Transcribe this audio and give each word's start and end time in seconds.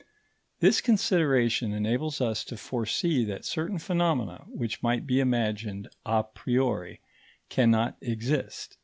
This 0.61 0.81
consideration 0.81 1.73
enables 1.73 2.21
us 2.21 2.43
to 2.45 2.57
foresee 2.57 3.23
that 3.25 3.45
certain 3.45 3.77
phenomena 3.77 4.45
which 4.47 4.81
might 4.81 5.05
be 5.05 5.19
imagined 5.19 5.89
a 6.07 6.23
priori 6.23 7.01
cannot 7.49 7.97
exist. 8.01 8.77